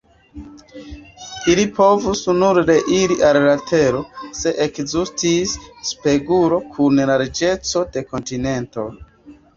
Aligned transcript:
Ili 1.51 1.65
povus 1.79 2.21
nur 2.37 2.59
reiri 2.69 3.17
al 3.27 3.39
la 3.43 3.53
tero, 3.73 4.01
se 4.39 4.55
ekzistus 4.65 5.55
spegulo 5.91 6.61
kun 6.73 7.03
larĝeco 7.11 7.85
de 7.95 8.09
kontinento". 8.15 8.89